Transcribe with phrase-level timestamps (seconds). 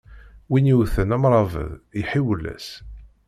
[0.49, 1.69] Win yewten amrabeḍ
[1.99, 2.67] iḥiwel-as.